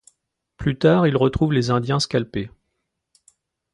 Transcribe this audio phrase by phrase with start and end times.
[0.57, 2.49] Plus tard, il retrouve les Indiens scalpés.